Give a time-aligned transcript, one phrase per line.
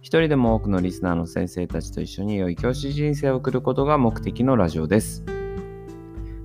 [0.00, 5.24] 一人でも多くのリスナーの先生たちと一緒に良い教師人生を送ることが目的のラジオです。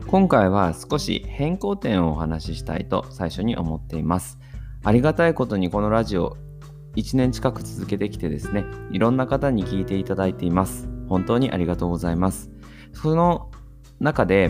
[0.08, 4.40] 今回は少し変更点をお話ししたいと最初に思っています。
[4.84, 6.36] ありがたいことにこのラジオ
[6.96, 10.90] 1年近く続けてきてですね、いろんな方に聞いていただいています。
[11.08, 12.50] 本当にありがとうございます。
[12.92, 13.52] その
[14.00, 14.50] 中で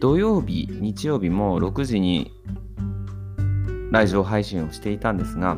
[0.00, 2.30] 土曜日、日曜日も6時に
[3.90, 5.56] ラジオ配信をしていたんですが、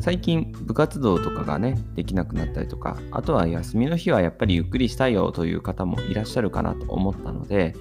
[0.00, 7.74] 最近部活動とかがねできなくなったりとかあとは休みの日はやっぱりゆっくりしたいよという方もいらっしゃるかなと思ったので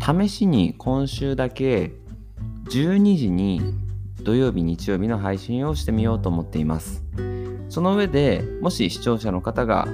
[0.00, 1.92] 試しに今週だけ
[2.66, 3.60] 12時に
[4.22, 7.04] 土曜日日曜日の配信をしてみようと思っています。
[7.68, 9.86] その上でもし視聴者の方が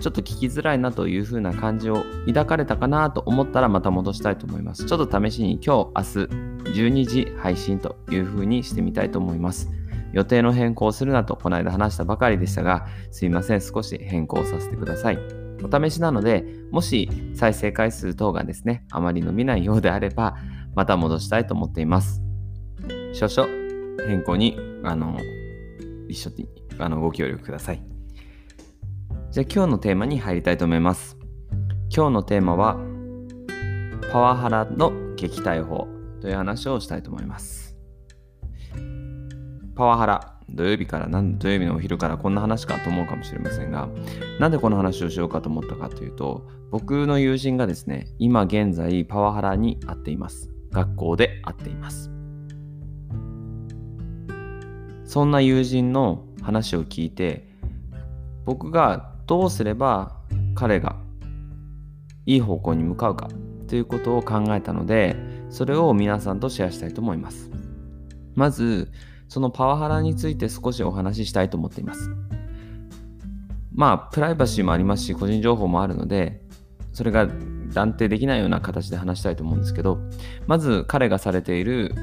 [0.00, 4.86] ちょっと聞きづらいなという風な感じを抱かれたかなと思ったらまた戻したいと思います。
[4.86, 9.70] ちょっと試しに今日明日12時配信という風にしてみたいと思います。
[10.12, 15.18] 予定の変更をするなとこの間話したばかりでしたが、すいません、少し変更させてください。
[15.62, 20.36] お試しなので、もし再生回数等がですね、あまり伸びないようであれば、
[20.74, 22.22] また戻したいと思っています。
[23.12, 23.48] 少々
[24.06, 25.18] 変更に、あの、
[26.08, 27.82] 一緒にあのご協力ください。
[29.30, 31.16] じゃあ今日のテーマに入りたいと思います。
[31.94, 32.78] 今日のテーマは、
[34.10, 35.86] パワハラの撃退法
[36.20, 37.69] という話をしたいと思います。
[39.80, 43.88] パワハラ土曜日からなん土曜日のお昼からこんな話かと思うかもしれませんが
[44.38, 50.50] なんでこの話をしようかと思ったかというと僕の友人がですね今現在パワハラに遭っています。
[50.70, 52.10] 学校で会っています。
[55.06, 57.48] そんな友人の話を聞いて
[58.44, 60.18] 僕がどうすれば
[60.56, 60.96] 彼が
[62.26, 63.30] いい方向に向かうか
[63.66, 65.16] ということを考えたので
[65.48, 67.50] それを皆さんとシェアしたいと思います。
[68.34, 68.92] まず
[69.30, 72.10] そのパワハラについて少しお話ししたいと思っています。
[73.72, 76.42] まあ、プライバシーもありますし、個人情報もあるので、
[76.92, 77.28] それが
[77.72, 80.00] 断定できないような形で話したいと思うんですけど、
[80.48, 81.94] まず彼がされている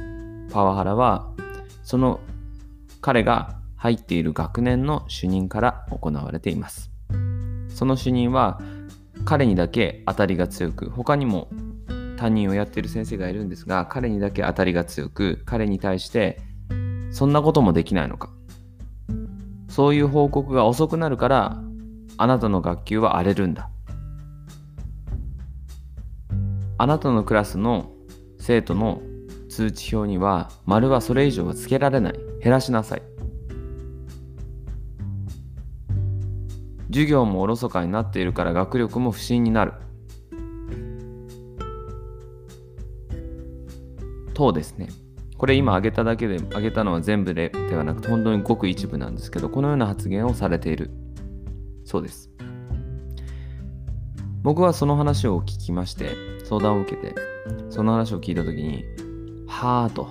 [0.50, 1.30] パワハラは、
[1.82, 2.20] その
[3.02, 6.90] 彼が入っている学年の主任から行われています。
[7.68, 8.58] その主任は
[9.26, 11.48] 彼にだけ当たりが強く、他にも
[12.16, 16.40] 担任をやっている先生がいるんですが、彼にだけ当たりが強く、彼に対して
[17.10, 18.30] そんなこともできないのか。
[19.68, 21.62] そういう報告が遅くなるから
[22.16, 23.70] あなたの学級は荒れるんだ。
[26.78, 27.90] あなたのクラスの
[28.38, 29.02] 生徒の
[29.48, 32.14] 通知表には丸はそれ以上はつけられない。
[32.42, 33.02] 減らしなさい。
[36.88, 39.72] 授業もおろそかになっているから学力も不振になる。
[44.34, 44.88] 等ですね。
[45.38, 50.90] これ今挙げただけで挙げたのは全部でではなくて本当にごく一部なんですけどこのような発言をされている
[51.84, 52.30] そうです。
[54.42, 56.10] 僕はその話を聞きまして
[56.44, 57.14] 相談を受けて
[57.70, 58.84] その話を聞いた時に
[59.46, 60.08] はあと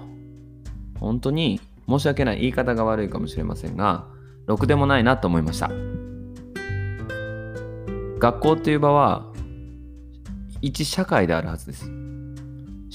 [0.99, 4.07] 本当に申し訳ない言い方が悪いかもしれませんが
[4.45, 5.69] ろくでもないなと思いました。
[8.19, 9.31] 学校っていう場は
[10.61, 11.91] 一社会であるはずです。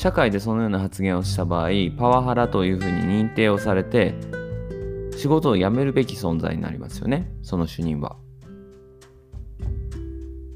[0.03, 4.17] 社会でそのような発言をした場合パワハラというふうに認定をされて
[5.17, 7.33] 仕事を辞めるべき存在になりますよね。
[7.43, 8.17] その主任は。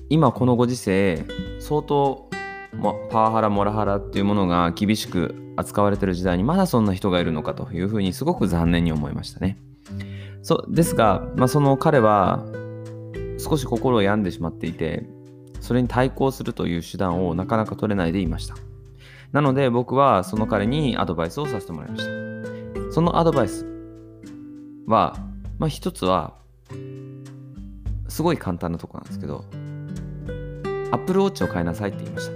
[0.09, 1.25] 今このご時世
[1.61, 2.29] 相当
[3.09, 9.59] パワハラモラハラっていうものが厳しく扱われてる時代にまだそんな人がいるのかというふうにすごく残念に思いましたね。
[10.43, 12.45] そですが、まあ、その彼は
[13.39, 15.07] 少し心を病んでしまっていて
[15.61, 18.57] それに対抗するという手段をなかなか取れないでいました。
[19.33, 22.93] なので僕はその彼にアドバイスをさせてもらいました。
[22.93, 23.67] そのアドバイス
[24.87, 25.17] は、
[25.59, 26.35] まあ一つは、
[28.09, 29.45] すごい簡単なとこなんですけど、
[30.93, 32.33] アップルウォッチを買いなさいって言いました。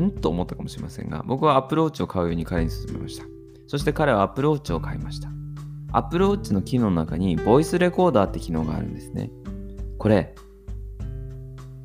[0.00, 0.10] ん？
[0.12, 3.24] と思ったかもしれませんが、僕はアップルウォッチを買うように彼に勧めました。
[3.66, 5.28] そして彼はアップルウォッチを買いました。
[5.92, 9.30] アップルウォッチの機能の中に、ボイスレコーダーって機能があるんですね。
[9.98, 10.34] これ、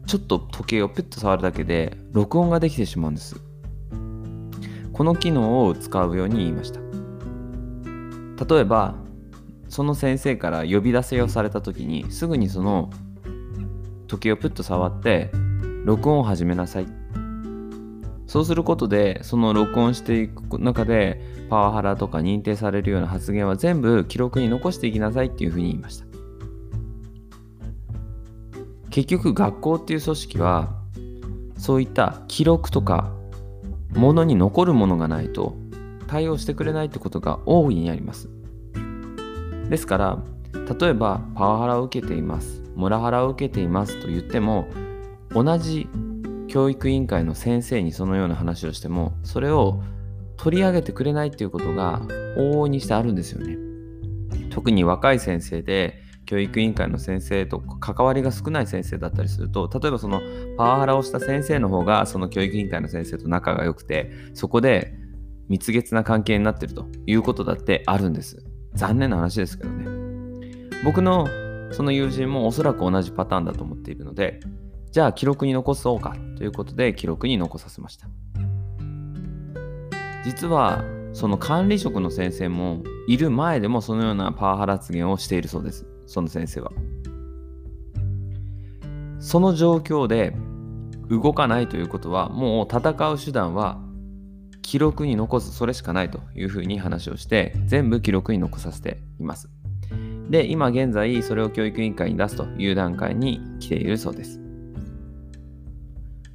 [0.05, 3.35] ちょっと時計をピュッと触るだけで録音ができてしまうんです。
[4.91, 6.79] この機能を使うように言いました。
[8.45, 8.95] 例えば、
[9.73, 12.91] その先生から呼び出せをされた時にすぐにその
[14.05, 15.31] 時計をプッと触って
[15.83, 16.85] 録音を始めなさい
[18.27, 21.19] そうすることでその録音していく中で
[21.49, 26.12] パワハラとか認定されるような発言は全部記録に残していきなさいっていうふうに言いました
[28.93, 30.75] 結局学校っていう組織は
[31.57, 33.11] そういった記録とか
[33.95, 35.55] ものに残るものがないと
[36.05, 38.29] 対応してくれないってことが大いにあります。
[39.67, 40.23] ですから
[40.79, 44.67] 例えばパワハラを受けていますモラハラを受けていますと言っても
[45.31, 45.89] 同じ
[46.47, 49.81] 教育委員会の先生にそのような話をしてもそれを
[50.37, 52.01] 取り上げてくれないっていうことが
[52.37, 53.57] 往々にしてあるんですよね。
[54.51, 60.19] 特に若い先生で教育委員会の先生と関わりが少ない先生だったりすると例えばその
[60.57, 64.95] パワハラをした先生の方がその教育委員会の先生と仲が良くてそこで
[65.47, 68.43] 蜜月な関係になってるということだってあるんです。
[68.73, 69.85] 残念な話ですけどね。
[70.83, 71.27] 僕の
[71.71, 74.39] その友人もおそらく同じパターンだと思っているので
[74.91, 78.07] じゃあ記録に残そうかということで記録に残させました。
[80.25, 80.83] 実は
[81.13, 85.92] その管理職の先生もいる前でもそのようなパワハラ発言をしているそうです。
[86.05, 86.71] その先生は。
[89.19, 90.35] その状況で
[91.09, 93.79] 動かないということはもう戦う手段は
[94.61, 99.49] 記録に残すそれしかないというふうに話をして全部記録に残させています。
[100.29, 104.39] で今現在それを教育委員会に出すという段階に来ているそうです。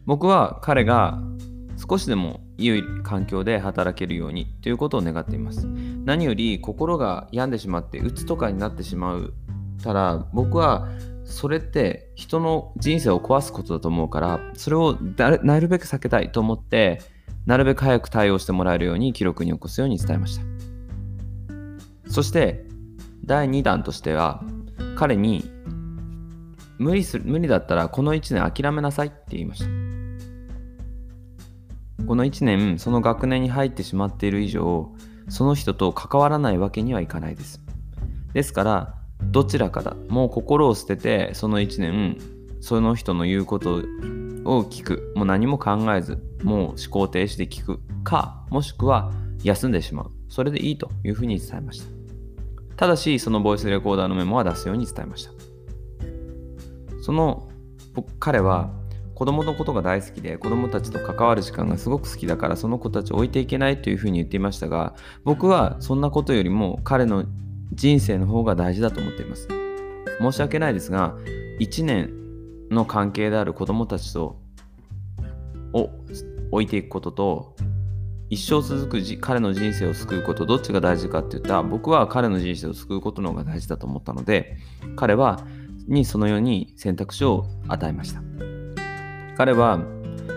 [0.07, 1.21] 僕は彼が
[1.77, 5.67] 少しでも良い環境で働けるようにということを願っています。
[5.67, 9.35] 何より心が病んでしまって鬱とかになってしまう
[9.83, 10.89] たら僕は
[11.25, 17.01] それって人の人生を壊すことだと思うからそれをなるべく避けたいと思って
[17.47, 20.43] なるべく早く対応してもらえるように記録に起こすように伝えました。
[22.11, 22.65] そして
[23.25, 24.43] 第2弾としては
[24.97, 25.51] 彼に
[26.79, 29.67] 無理する無理だったらこの1年諦めなさいって言いました。
[32.07, 34.91] この1年その学年に入ってしまっている以上
[35.29, 37.61] その人と関わらないわけにはいかないです。
[38.33, 42.19] ですからどちらかだもう心を捨ててその1年
[42.61, 43.75] その人の言うこと
[44.45, 45.13] を聞く。
[45.15, 49.13] もう何も考えずもう思考停止で聞くかもしくは
[49.43, 50.11] 休んでしまう。
[50.29, 51.87] それでいいというふうに伝えました。
[52.77, 55.33] ただしそのボイスレコーダーのメモは出すように伝えました。
[57.03, 57.49] その
[58.19, 58.71] 彼は
[59.15, 64.95] 子供のことが大好きで子供たちと関わる時間がすごく好きだからその子たちを置いていけないというふうに言っていましたが
[65.25, 67.25] 僕はそんなことよりも彼の
[67.73, 69.49] 人生の方が大事だと思っています。
[70.21, 71.17] 申し訳ないですが、
[71.61, 72.11] 1年
[72.71, 74.41] の関係である子供たちと
[75.73, 75.91] を
[76.51, 77.57] 置いていくことと、
[78.31, 84.59] 一生続く彼の人生を救うこと、どっちが大事かって言ったら、僕は彼の人生を救うことの方が大事だと思ったので、
[84.97, 85.47] 彼は、
[85.87, 88.23] にそのように選択肢を与えました。
[89.37, 89.81] 彼は、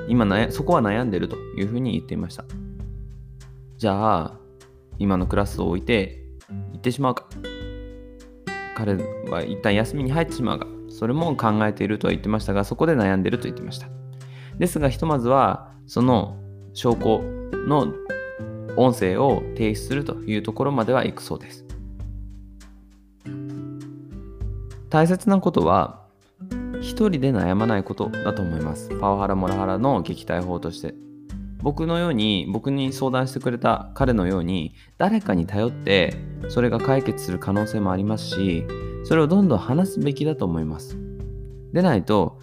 [0.08, 2.46] 今そこは悩んでるというふうに言っていました。
[3.78, 4.40] じゃあ、
[4.98, 6.21] 今のクラスを置いて
[6.82, 7.26] ってしまうか。
[8.76, 8.96] 彼
[9.30, 10.68] は一旦休みに入ってしまうか。
[10.90, 13.88] それも考えているとは言ってましたがそこで悩んでると言ってました。
[14.58, 16.38] ですがひとまずはその
[16.74, 17.22] 証拠
[17.68, 17.88] の
[18.76, 21.66] 音声を提出するというところまでは行くそうです。
[24.90, 26.02] 大切なことは
[26.82, 28.90] 一人で悩まないことだと思います。
[29.00, 30.96] パワハラモラハラの撃退法として
[31.62, 36.16] 僕のように僕に相談してくれた彼のように誰かに頼って
[36.50, 38.66] それが解決する可能性もありますし
[39.04, 40.98] それをどんどん話すべきだと思います。
[41.74, 42.40] でないと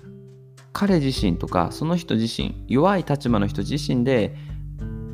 [0.72, 4.36] 彼自身とかその人自身弱い立場の人自身で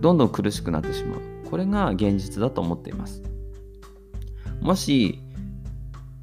[0.00, 1.20] どんどん苦しくなってしまう。
[1.49, 3.23] これが現実だと思っています。
[4.61, 5.20] もし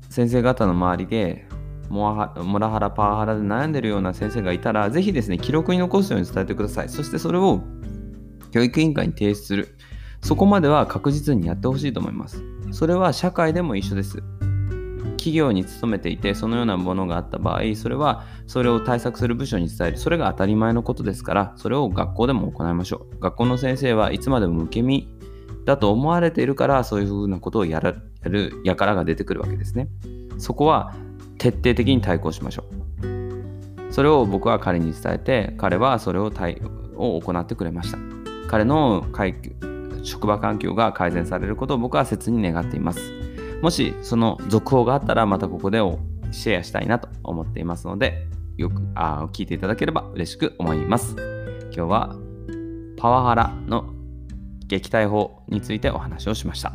[0.10, 1.48] 先生方の周りで
[1.92, 6.90] モラハラ、パワハラで悩んでるような先生がいたら、ぜひですね、記録に残すように伝えてください。
[6.90, 7.62] そしてそれを
[8.52, 9.76] 教育委員会に提出する。
[10.22, 12.44] そこまでは確実にやってほしいと思います。
[12.72, 14.24] それは社会でも一緒です。
[15.22, 25.08] 企業に勤めていてそのようなものがあった場合それはそれを対策する部署に伝えるそれが当たり前のことですからそれを学校でも行いましょう学校の先生はいつまでも受け身
[25.66, 29.90] だと思われているからそういうふうなことをやるやる輩が出てくるわけですね
[30.40, 30.96] そこは
[31.42, 32.66] 徹底的に対抗しましょ
[33.02, 33.92] う。
[33.92, 36.62] それを僕は彼に伝えて、彼はそれを対
[36.96, 37.98] を行ってくれました。
[38.48, 39.08] 彼の
[40.04, 43.12] 職場環境が改善されることを僕は切に願っています。
[43.64, 45.80] もしその続報があったらまたここで
[46.32, 51.16] シェアしたいなと思っていますので、よくあ聞いていただければ嬉しく思います。
[51.76, 52.16] 今日は
[52.98, 53.92] パワハラの
[54.68, 56.72] 撃退法についてお話をしました。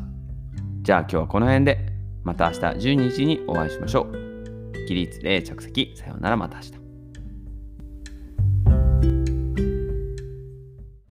[0.83, 1.93] じゃあ今日はこの辺で
[2.25, 4.26] また明日12日にお会いしましょう。
[4.87, 5.93] 起立、で、着席。
[5.95, 6.76] さようなら、また明日。